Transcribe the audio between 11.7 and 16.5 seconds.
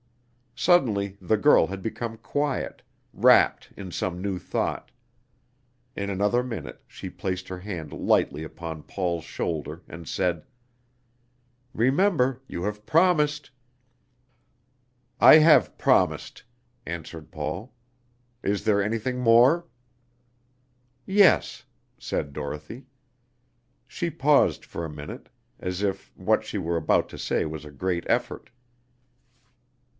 "Remember, you have promised!" "I have promised,"